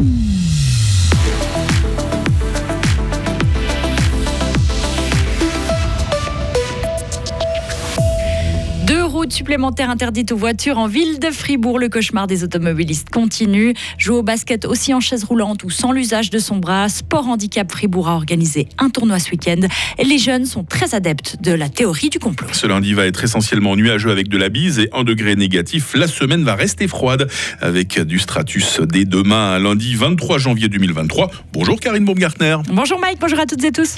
Mm. 0.00 0.47
Route 8.94 9.32
supplémentaire 9.32 9.90
interdite 9.90 10.32
aux 10.32 10.36
voitures 10.36 10.78
en 10.78 10.86
ville 10.86 11.18
de 11.18 11.30
Fribourg. 11.30 11.78
Le 11.78 11.88
cauchemar 11.88 12.26
des 12.26 12.44
automobilistes 12.44 13.10
continue. 13.10 13.74
Jouer 13.98 14.18
au 14.18 14.22
basket 14.22 14.64
aussi 14.64 14.94
en 14.94 15.00
chaise 15.00 15.24
roulante 15.24 15.64
ou 15.64 15.70
sans 15.70 15.92
l'usage 15.92 16.30
de 16.30 16.38
son 16.38 16.56
bras. 16.56 16.88
Sport 16.88 17.26
Handicap 17.26 17.70
Fribourg 17.70 18.08
a 18.08 18.14
organisé 18.14 18.68
un 18.78 18.90
tournoi 18.90 19.18
ce 19.18 19.30
week-end. 19.30 19.66
Les 20.02 20.18
jeunes 20.18 20.44
sont 20.44 20.62
très 20.62 20.94
adeptes 20.94 21.38
de 21.40 21.52
la 21.52 21.68
théorie 21.68 22.10
du 22.10 22.18
complot. 22.18 22.48
Ce 22.52 22.66
lundi 22.66 22.94
va 22.94 23.06
être 23.06 23.24
essentiellement 23.24 23.76
nuageux 23.76 24.10
avec 24.10 24.28
de 24.28 24.38
la 24.38 24.50
bise 24.50 24.78
et 24.78 24.88
un 24.92 25.04
degré 25.04 25.36
négatif. 25.36 25.94
La 25.94 26.06
semaine 26.06 26.44
va 26.44 26.54
rester 26.54 26.86
froide 26.86 27.28
avec 27.60 28.00
du 28.00 28.18
stratus 28.18 28.80
dès 28.80 29.04
demain, 29.04 29.58
lundi 29.58 29.94
23 29.94 30.38
janvier 30.38 30.68
2023. 30.68 31.30
Bonjour 31.52 31.80
Karine 31.80 32.04
Baumgartner. 32.04 32.58
Bonjour 32.68 33.00
Mike, 33.00 33.18
bonjour 33.20 33.40
à 33.40 33.46
toutes 33.46 33.64
et 33.64 33.72
tous. 33.72 33.96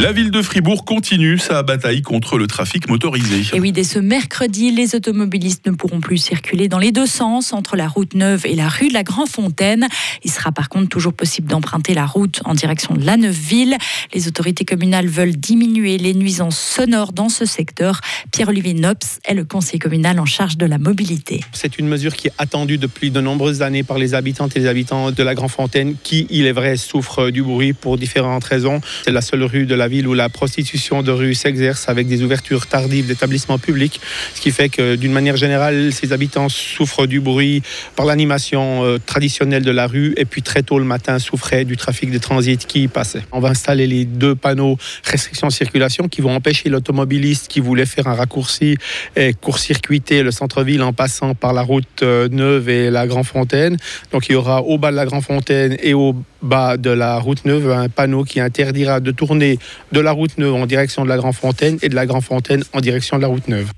La 0.00 0.12
ville 0.12 0.30
de 0.30 0.40
Fribourg 0.40 0.86
continue 0.86 1.36
sa 1.36 1.62
bataille 1.62 2.00
contre 2.00 2.38
le 2.38 2.46
trafic 2.46 2.88
motorisé. 2.88 3.54
Et 3.54 3.60
oui, 3.60 3.70
dès 3.70 3.84
ce 3.84 3.98
mercredi, 3.98 4.70
les 4.70 4.94
automobilistes 4.94 5.66
ne 5.66 5.72
pourront 5.72 6.00
plus 6.00 6.16
circuler 6.16 6.68
dans 6.68 6.78
les 6.78 6.90
deux 6.90 7.04
sens 7.04 7.52
entre 7.52 7.76
la 7.76 7.86
route 7.86 8.14
Neuve 8.14 8.46
et 8.46 8.54
la 8.54 8.70
rue 8.70 8.88
de 8.88 8.94
la 8.94 9.02
Grand-Fontaine. 9.02 9.88
Il 10.24 10.30
sera 10.30 10.52
par 10.52 10.70
contre 10.70 10.88
toujours 10.88 11.12
possible 11.12 11.48
d'emprunter 11.48 11.92
la 11.92 12.06
route 12.06 12.40
en 12.46 12.54
direction 12.54 12.94
de 12.94 13.04
la 13.04 13.18
Neuville. 13.18 13.76
Les 14.14 14.26
autorités 14.26 14.64
communales 14.64 15.06
veulent 15.06 15.36
diminuer 15.36 15.98
les 15.98 16.14
nuisances 16.14 16.58
sonores 16.58 17.12
dans 17.12 17.28
ce 17.28 17.44
secteur. 17.44 18.00
Pierre-Olivier 18.32 18.72
Nops 18.72 19.18
est 19.24 19.34
le 19.34 19.44
conseiller 19.44 19.80
communal 19.80 20.18
en 20.18 20.24
charge 20.24 20.56
de 20.56 20.64
la 20.64 20.78
mobilité. 20.78 21.44
C'est 21.52 21.78
une 21.78 21.88
mesure 21.88 22.16
qui 22.16 22.28
est 22.28 22.34
attendue 22.38 22.78
depuis 22.78 23.10
de 23.10 23.20
nombreuses 23.20 23.60
années 23.60 23.82
par 23.82 23.98
les 23.98 24.14
habitantes 24.14 24.56
et 24.56 24.60
les 24.60 24.66
habitants 24.66 25.10
de 25.10 25.22
la 25.22 25.34
Grand-Fontaine 25.34 25.96
qui, 26.02 26.26
il 26.30 26.46
est 26.46 26.52
vrai, 26.52 26.78
souffrent 26.78 27.30
du 27.30 27.42
bruit 27.42 27.74
pour 27.74 27.98
différentes 27.98 28.44
raisons. 28.44 28.80
C'est 29.04 29.12
la 29.12 29.20
seule 29.20 29.42
rue 29.42 29.66
de 29.66 29.74
la 29.74 29.89
ville 29.90 30.08
où 30.08 30.14
la 30.14 30.30
prostitution 30.30 31.02
de 31.02 31.12
rue 31.12 31.34
s'exerce 31.34 31.90
avec 31.90 32.06
des 32.06 32.22
ouvertures 32.22 32.66
tardives 32.66 33.06
d'établissements 33.06 33.58
publics, 33.58 34.00
ce 34.34 34.40
qui 34.40 34.50
fait 34.50 34.70
que 34.70 34.96
d'une 34.96 35.12
manière 35.12 35.36
générale, 35.36 35.92
ces 35.92 36.14
habitants 36.14 36.48
souffrent 36.48 37.06
du 37.06 37.20
bruit 37.20 37.62
par 37.96 38.06
l'animation 38.06 38.84
euh, 38.84 38.98
traditionnelle 39.04 39.64
de 39.64 39.70
la 39.70 39.86
rue 39.86 40.14
et 40.16 40.24
puis 40.24 40.40
très 40.42 40.62
tôt 40.62 40.78
le 40.78 40.86
matin 40.86 41.18
souffraient 41.18 41.66
du 41.66 41.76
trafic 41.76 42.10
de 42.10 42.18
transit 42.18 42.66
qui 42.66 42.84
y 42.84 42.88
passait. 42.88 43.22
On 43.32 43.40
va 43.40 43.50
installer 43.50 43.86
les 43.86 44.06
deux 44.06 44.34
panneaux 44.34 44.78
restriction 45.04 45.48
de 45.48 45.52
circulation 45.52 46.08
qui 46.08 46.20
vont 46.22 46.34
empêcher 46.34 46.68
l'automobiliste 46.68 47.48
qui 47.48 47.60
voulait 47.60 47.86
faire 47.86 48.06
un 48.06 48.14
raccourci 48.14 48.76
et 49.16 49.34
court-circuiter 49.34 50.22
le 50.22 50.30
centre-ville 50.30 50.82
en 50.82 50.92
passant 50.92 51.34
par 51.34 51.52
la 51.52 51.62
route 51.62 52.02
euh, 52.02 52.28
Neuve 52.30 52.68
et 52.68 52.90
la 52.90 53.06
Grand 53.06 53.24
Fontaine. 53.24 53.76
Donc 54.12 54.28
il 54.28 54.32
y 54.32 54.34
aura 54.36 54.62
au 54.62 54.78
bas 54.78 54.90
de 54.90 54.96
la 54.96 55.06
Grand 55.06 55.20
Fontaine 55.20 55.76
et 55.82 55.94
au 55.94 56.14
bas 56.42 56.76
de 56.76 56.90
la 56.90 57.18
route 57.18 57.44
Neuve 57.44 57.72
un 57.72 57.88
panneau 57.88 58.24
qui 58.24 58.40
interdira 58.40 59.00
de 59.00 59.10
tourner 59.10 59.58
de 59.92 60.00
la 60.00 60.12
route 60.12 60.36
Neuve 60.38 60.54
en 60.54 60.66
direction 60.66 61.04
de 61.04 61.08
la 61.08 61.16
Grand 61.16 61.32
Fontaine 61.32 61.78
et 61.82 61.88
de 61.88 61.94
la 61.94 62.06
Grand 62.06 62.20
Fontaine 62.20 62.62
en 62.72 62.80
direction 62.80 63.16
de 63.16 63.22
la 63.22 63.28
route 63.28 63.48
Neuve. 63.48 63.70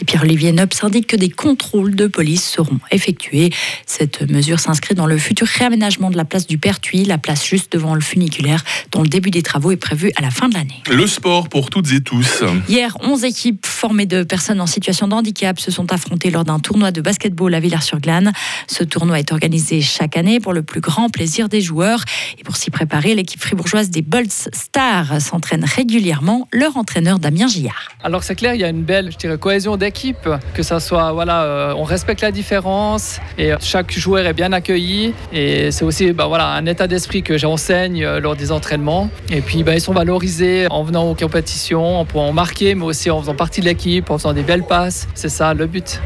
Et 0.00 0.04
Pierre-Olivier 0.04 0.52
Nobs 0.52 0.72
indique 0.82 1.06
que 1.06 1.16
des 1.16 1.28
contrôles 1.28 1.94
de 1.94 2.06
police 2.06 2.44
seront 2.44 2.78
effectués. 2.90 3.50
Cette 3.86 4.28
mesure 4.30 4.58
s'inscrit 4.60 4.94
dans 4.94 5.06
le 5.06 5.18
futur 5.18 5.46
réaménagement 5.46 6.10
de 6.10 6.16
la 6.16 6.24
place 6.24 6.46
du 6.46 6.58
Pertuis, 6.58 7.04
la 7.04 7.18
place 7.18 7.44
juste 7.46 7.72
devant 7.72 7.94
le 7.94 8.00
funiculaire, 8.00 8.64
dont 8.90 9.02
le 9.02 9.08
début 9.08 9.30
des 9.30 9.42
travaux 9.42 9.70
est 9.70 9.76
prévu 9.76 10.12
à 10.16 10.22
la 10.22 10.30
fin 10.30 10.48
de 10.48 10.54
l'année. 10.54 10.82
Le 10.90 11.06
sport 11.06 11.48
pour 11.48 11.70
toutes 11.70 11.92
et 11.92 12.00
tous. 12.00 12.42
Hier, 12.68 12.96
11 13.00 13.24
équipes 13.24 13.66
formées 13.66 14.06
de 14.06 14.22
personnes 14.22 14.60
en 14.60 14.66
situation 14.66 15.08
de 15.08 15.14
handicap 15.14 15.60
se 15.60 15.70
sont 15.70 15.92
affrontées 15.92 16.30
lors 16.30 16.44
d'un 16.44 16.58
tournoi 16.58 16.90
de 16.90 17.00
basketball 17.00 17.54
à 17.54 17.60
Villars-sur-Glane. 17.60 18.32
Ce 18.66 18.84
tournoi 18.84 19.18
est 19.18 19.32
organisé 19.32 19.80
chaque 19.80 20.16
année 20.16 20.40
pour 20.40 20.52
le 20.52 20.62
plus 20.62 20.80
grand 20.80 21.10
plaisir 21.10 21.48
des 21.48 21.60
joueurs. 21.60 22.04
Et 22.38 22.44
pour 22.44 22.56
s'y 22.56 22.70
préparer, 22.70 23.14
l'équipe 23.14 23.40
fribourgeoise 23.40 23.90
des 23.90 24.02
Bolts 24.02 24.48
Stars 24.52 25.20
s'entraîne 25.20 25.64
régulièrement. 25.64 26.48
Leur 26.52 26.76
entraîneur 26.76 27.18
Damien 27.18 27.46
Gillard. 27.46 27.90
Alors 28.02 28.24
c'est 28.24 28.34
clair, 28.34 28.54
il 28.54 28.60
y 28.60 28.64
a 28.64 28.68
une 28.68 28.82
belle 28.82 29.12
je 29.12 29.16
dirais, 29.16 29.38
cohésion 29.38 29.76
d'équipe 29.82 30.28
que 30.54 30.62
ça 30.62 30.78
soit, 30.78 31.12
voilà, 31.12 31.42
euh, 31.42 31.74
on 31.76 31.82
respecte 31.82 32.20
la 32.20 32.30
différence 32.30 33.18
et 33.36 33.50
chaque 33.60 33.90
joueur 33.92 34.24
est 34.26 34.32
bien 34.32 34.52
accueilli. 34.52 35.12
Et 35.32 35.72
c'est 35.72 35.84
aussi 35.84 36.12
bah, 36.12 36.26
voilà, 36.26 36.46
un 36.50 36.66
état 36.66 36.86
d'esprit 36.86 37.22
que 37.24 37.36
j'enseigne 37.36 38.04
euh, 38.04 38.20
lors 38.20 38.36
des 38.36 38.52
entraînements. 38.52 39.10
Et 39.30 39.40
puis 39.40 39.64
bah, 39.64 39.74
ils 39.74 39.80
sont 39.80 39.92
valorisés 39.92 40.68
en 40.70 40.84
venant 40.84 41.10
aux 41.10 41.16
compétitions, 41.16 41.98
en 41.98 42.04
pouvant 42.04 42.32
marquer, 42.32 42.76
mais 42.76 42.84
aussi 42.84 43.10
en 43.10 43.20
faisant 43.20 43.34
partie 43.34 43.60
de 43.60 43.66
l'équipe, 43.66 44.08
en 44.10 44.18
faisant 44.18 44.32
des 44.32 44.44
belles 44.44 44.62
passes. 44.62 45.08
C'est 45.14 45.28
ça 45.28 45.52
le 45.52 45.66
but. 45.66 46.00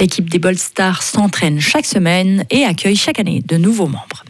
L'équipe 0.00 0.28
des 0.28 0.40
Bold 0.40 0.58
Stars 0.58 1.02
s'entraîne 1.02 1.60
chaque 1.60 1.86
semaine 1.86 2.44
et 2.50 2.64
accueille 2.64 2.96
chaque 2.96 3.20
année 3.20 3.42
de 3.46 3.56
nouveaux 3.56 3.86
membres. 3.86 4.24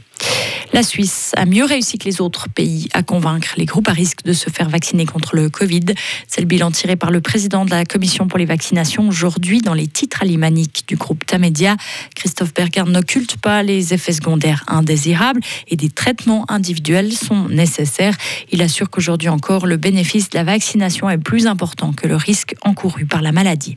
La 0.72 0.84
Suisse 0.84 1.32
a 1.36 1.46
mieux 1.46 1.64
réussi 1.64 1.98
que 1.98 2.04
les 2.04 2.20
autres 2.20 2.48
pays 2.48 2.88
à 2.92 3.02
convaincre 3.02 3.54
les 3.56 3.64
groupes 3.64 3.88
à 3.88 3.92
risque 3.92 4.22
de 4.24 4.32
se 4.32 4.50
faire 4.50 4.68
vacciner 4.68 5.04
contre 5.04 5.34
le 5.34 5.50
Covid. 5.50 5.84
C'est 6.28 6.40
le 6.40 6.46
bilan 6.46 6.70
tiré 6.70 6.94
par 6.94 7.10
le 7.10 7.20
président 7.20 7.64
de 7.64 7.70
la 7.70 7.84
Commission 7.84 8.28
pour 8.28 8.38
les 8.38 8.44
vaccinations 8.44 9.08
aujourd'hui 9.08 9.62
dans 9.62 9.74
les 9.74 9.88
titres 9.88 10.22
alimaniques 10.22 10.84
du 10.86 10.94
groupe 10.94 11.26
Tamedia. 11.26 11.76
Christophe 12.14 12.54
Berger 12.54 12.84
n'occulte 12.84 13.36
pas 13.36 13.64
les 13.64 13.94
effets 13.94 14.12
secondaires 14.12 14.62
indésirables 14.68 15.40
et 15.66 15.74
des 15.74 15.90
traitements 15.90 16.44
individuels 16.48 17.12
sont 17.12 17.48
nécessaires. 17.48 18.16
Il 18.52 18.62
assure 18.62 18.90
qu'aujourd'hui 18.90 19.28
encore, 19.28 19.66
le 19.66 19.76
bénéfice 19.76 20.30
de 20.30 20.38
la 20.38 20.44
vaccination 20.44 21.10
est 21.10 21.18
plus 21.18 21.48
important 21.48 21.92
que 21.92 22.06
le 22.06 22.14
risque 22.14 22.54
encouru 22.62 23.06
par 23.06 23.22
la 23.22 23.32
maladie. 23.32 23.76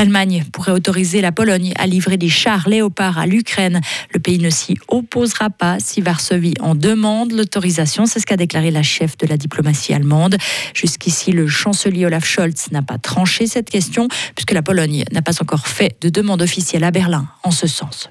L'Allemagne 0.00 0.46
pourrait 0.50 0.72
autoriser 0.72 1.20
la 1.20 1.30
Pologne 1.30 1.74
à 1.76 1.86
livrer 1.86 2.16
des 2.16 2.30
chars 2.30 2.66
léopards 2.70 3.18
à 3.18 3.26
l'Ukraine. 3.26 3.82
Le 4.14 4.18
pays 4.18 4.38
ne 4.38 4.48
s'y 4.48 4.78
opposera 4.88 5.50
pas 5.50 5.76
si 5.78 6.00
Varsovie 6.00 6.54
en 6.60 6.74
demande 6.74 7.32
l'autorisation. 7.32 8.06
C'est 8.06 8.18
ce 8.18 8.24
qu'a 8.24 8.38
déclaré 8.38 8.70
la 8.70 8.82
chef 8.82 9.18
de 9.18 9.26
la 9.26 9.36
diplomatie 9.36 9.92
allemande. 9.92 10.38
Jusqu'ici, 10.72 11.32
le 11.32 11.46
chancelier 11.46 12.06
Olaf 12.06 12.24
Scholz 12.24 12.70
n'a 12.70 12.80
pas 12.80 12.96
tranché 12.96 13.46
cette 13.46 13.68
question 13.68 14.08
puisque 14.34 14.52
la 14.52 14.62
Pologne 14.62 15.04
n'a 15.12 15.20
pas 15.20 15.42
encore 15.42 15.66
fait 15.66 15.94
de 16.00 16.08
demande 16.08 16.40
officielle 16.40 16.84
à 16.84 16.90
Berlin 16.92 17.28
en 17.42 17.50
ce 17.50 17.66
sens. 17.66 18.08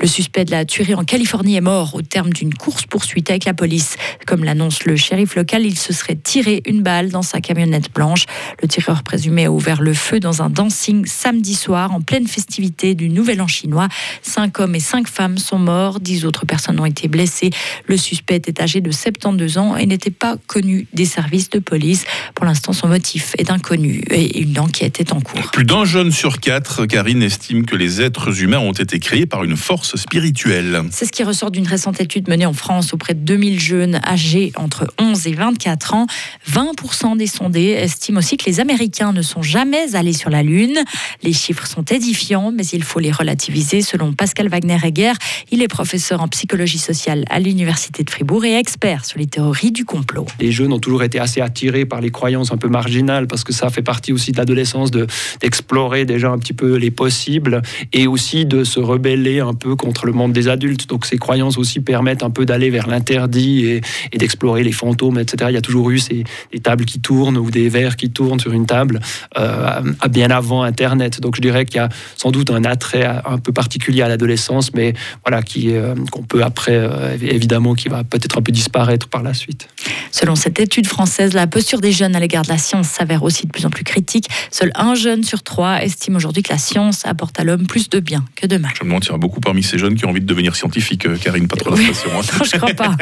Le 0.00 0.06
suspect 0.06 0.44
de 0.44 0.52
la 0.52 0.64
tuerie 0.64 0.94
en 0.94 1.02
Californie 1.02 1.56
est 1.56 1.60
mort 1.60 1.96
au 1.96 2.02
terme 2.02 2.32
d'une 2.32 2.54
course-poursuite 2.54 3.30
avec 3.30 3.44
la 3.44 3.54
police. 3.54 3.96
Comme 4.26 4.44
l'annonce 4.44 4.84
le 4.84 4.94
shérif 4.94 5.34
local, 5.34 5.66
il 5.66 5.76
se 5.76 5.92
serait 5.92 6.14
tiré 6.14 6.62
une 6.66 6.82
balle 6.82 7.10
dans 7.10 7.22
sa 7.22 7.40
camionnette 7.40 7.92
blanche. 7.92 8.26
Le 8.62 8.68
tireur 8.68 9.02
présumé 9.02 9.46
a 9.46 9.50
ouvert 9.50 9.82
le 9.82 9.94
feu 9.94 10.20
dans 10.20 10.40
un 10.40 10.50
dancing 10.50 11.04
samedi 11.06 11.54
soir 11.54 11.92
en 11.92 12.00
pleine 12.00 12.28
festivité 12.28 12.94
du 12.94 13.08
Nouvel 13.08 13.42
An 13.42 13.48
chinois. 13.48 13.88
Cinq 14.22 14.60
hommes 14.60 14.76
et 14.76 14.80
cinq 14.80 15.08
femmes 15.08 15.36
sont 15.36 15.58
morts, 15.58 15.98
dix 15.98 16.24
autres 16.24 16.46
personnes 16.46 16.78
ont 16.78 16.86
été 16.86 17.08
blessées. 17.08 17.50
Le 17.86 17.96
suspect 17.96 18.36
était 18.36 18.62
âgé 18.62 18.80
de 18.80 18.92
72 18.92 19.58
ans 19.58 19.76
et 19.76 19.86
n'était 19.86 20.10
pas 20.10 20.36
connu 20.46 20.86
des 20.92 21.06
services 21.06 21.50
de 21.50 21.58
police. 21.58 22.04
Pour 22.36 22.46
l'instant, 22.46 22.72
son 22.72 22.86
motif 22.86 23.34
est 23.38 23.50
inconnu 23.50 24.02
et 24.10 24.42
une 24.42 24.60
enquête 24.60 25.00
est 25.00 25.12
en 25.12 25.20
cours. 25.20 25.50
Plus 25.50 25.64
d'un 25.64 25.84
jeune 25.84 26.12
sur 26.12 26.38
quatre, 26.38 26.86
Karine 26.86 27.22
estime 27.22 27.66
que 27.66 27.74
les 27.74 28.00
êtres 28.00 28.42
humains 28.42 28.60
ont 28.60 28.72
été 28.72 29.00
créés 29.00 29.26
par 29.26 29.42
une 29.42 29.56
force 29.56 29.87
spirituelle. 29.96 30.82
C'est 30.90 31.06
ce 31.06 31.12
qui 31.12 31.22
ressort 31.22 31.50
d'une 31.50 31.66
récente 31.66 32.00
étude 32.00 32.28
menée 32.28 32.46
en 32.46 32.52
France 32.52 32.92
auprès 32.92 33.14
de 33.14 33.20
2000 33.20 33.60
jeunes 33.60 34.00
âgés 34.06 34.52
entre 34.56 34.86
11 34.98 35.26
et 35.26 35.32
24 35.32 35.94
ans. 35.94 36.06
20% 36.50 37.16
des 37.16 37.26
sondés 37.26 37.70
estiment 37.70 38.18
aussi 38.18 38.36
que 38.36 38.46
les 38.46 38.60
Américains 38.60 39.12
ne 39.12 39.22
sont 39.22 39.42
jamais 39.42 39.94
allés 39.94 40.12
sur 40.12 40.30
la 40.30 40.42
Lune. 40.42 40.78
Les 41.22 41.32
chiffres 41.32 41.66
sont 41.66 41.84
édifiants, 41.84 42.52
mais 42.52 42.64
il 42.66 42.82
faut 42.82 43.00
les 43.00 43.12
relativiser. 43.12 43.82
Selon 43.82 44.12
Pascal 44.12 44.48
Wagner-Egger, 44.48 45.12
il 45.50 45.62
est 45.62 45.68
professeur 45.68 46.20
en 46.20 46.28
psychologie 46.28 46.78
sociale 46.78 47.24
à 47.30 47.40
l'Université 47.40 48.04
de 48.04 48.10
Fribourg 48.10 48.44
et 48.44 48.54
expert 48.54 49.04
sur 49.04 49.18
les 49.18 49.26
théories 49.26 49.72
du 49.72 49.84
complot. 49.84 50.26
Les 50.40 50.52
jeunes 50.52 50.72
ont 50.72 50.78
toujours 50.78 51.02
été 51.02 51.18
assez 51.18 51.40
attirés 51.40 51.84
par 51.84 52.00
les 52.00 52.10
croyances 52.10 52.52
un 52.52 52.56
peu 52.56 52.68
marginales 52.68 53.26
parce 53.26 53.44
que 53.44 53.52
ça 53.52 53.70
fait 53.70 53.82
partie 53.82 54.12
aussi 54.12 54.32
de 54.32 54.36
l'adolescence 54.36 54.90
d'explorer 54.90 56.04
déjà 56.04 56.30
un 56.30 56.38
petit 56.38 56.52
peu 56.52 56.76
les 56.76 56.90
possibles 56.90 57.62
et 57.92 58.06
aussi 58.06 58.46
de 58.46 58.64
se 58.64 58.80
rebeller 58.80 59.40
un 59.40 59.54
peu 59.54 59.76
contre 59.78 60.04
le 60.04 60.12
monde 60.12 60.32
des 60.32 60.48
adultes. 60.48 60.88
Donc 60.88 61.06
ces 61.06 61.16
croyances 61.16 61.56
aussi 61.56 61.80
permettent 61.80 62.22
un 62.22 62.30
peu 62.30 62.44
d'aller 62.44 62.68
vers 62.68 62.86
l'interdit 62.86 63.66
et, 63.66 63.80
d'explorer 64.18 64.64
les 64.64 64.72
fantômes, 64.72 65.18
etc. 65.18 65.46
Il 65.50 65.54
y 65.54 65.58
a 65.58 65.62
toujours 65.62 65.90
eu 65.90 65.98
ces 65.98 66.24
des 66.52 66.58
tables 66.58 66.84
qui 66.84 67.00
tournent 67.00 67.38
ou 67.38 67.50
des 67.50 67.68
verres 67.68 67.96
qui 67.96 68.10
tournent 68.10 68.40
sur 68.40 68.52
une 68.52 68.66
table 68.66 69.00
euh, 69.38 69.80
bien 70.10 70.30
avant 70.30 70.62
Internet. 70.62 71.20
Donc 71.20 71.36
je 71.36 71.40
dirais 71.40 71.64
qu'il 71.64 71.76
y 71.76 71.80
a 71.80 71.88
sans 72.16 72.30
doute 72.30 72.50
un 72.50 72.64
attrait 72.64 73.04
un 73.04 73.38
peu 73.38 73.52
particulier 73.52 74.02
à 74.02 74.08
l'adolescence, 74.08 74.74
mais 74.74 74.94
voilà 75.24 75.42
qui 75.42 75.74
euh, 75.74 75.94
qu'on 76.10 76.22
peut 76.22 76.42
après 76.42 76.74
euh, 76.74 77.16
évidemment 77.20 77.74
qui 77.74 77.88
va 77.88 78.04
peut-être 78.04 78.38
un 78.38 78.42
peu 78.42 78.52
disparaître 78.52 79.08
par 79.08 79.22
la 79.22 79.34
suite. 79.34 79.68
Selon 80.10 80.34
cette 80.34 80.58
étude 80.58 80.86
française, 80.86 81.32
la 81.32 81.46
posture 81.46 81.80
des 81.80 81.92
jeunes 81.92 82.16
à 82.16 82.20
l'égard 82.20 82.42
de 82.42 82.48
la 82.48 82.58
science 82.58 82.88
s'avère 82.88 83.22
aussi 83.22 83.46
de 83.46 83.52
plus 83.52 83.66
en 83.66 83.70
plus 83.70 83.84
critique. 83.84 84.28
Seul 84.50 84.72
un 84.74 84.94
jeune 84.94 85.22
sur 85.22 85.42
trois 85.42 85.82
estime 85.82 86.16
aujourd'hui 86.16 86.42
que 86.42 86.52
la 86.52 86.58
science 86.58 87.06
apporte 87.06 87.38
à 87.38 87.44
l'homme 87.44 87.66
plus 87.66 87.88
de 87.88 88.00
bien 88.00 88.24
que 88.36 88.46
de 88.46 88.56
mal. 88.56 88.72
Je 88.78 88.84
me 88.84 88.90
mentir 88.90 89.18
beaucoup 89.18 89.40
parmi 89.40 89.62
ces 89.68 89.78
jeunes 89.78 89.94
qui 89.94 90.04
ont 90.06 90.10
envie 90.10 90.20
de 90.20 90.26
devenir 90.26 90.56
scientifiques, 90.56 91.06
euh, 91.06 91.16
Karine, 91.16 91.46
pas 91.46 91.56
trop 91.56 91.70
d'impression. 91.70 92.10
Hein. 92.12 92.22
non, 92.38 92.44
je 92.44 92.56
crois 92.56 92.74
pas. 92.74 92.96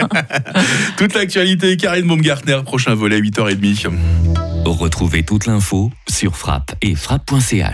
toute 0.97 1.15
l'actualité, 1.15 1.77
Karine 1.77 2.07
Baumgartner, 2.07 2.61
prochain 2.65 2.95
volet 2.95 3.21
8h30. 3.21 3.89
Retrouvez 4.65 5.23
toute 5.23 5.47
l'info 5.47 5.93
sur 6.09 6.37
frappe 6.37 6.75
et 6.83 6.95
frappe.ch. 6.95 7.65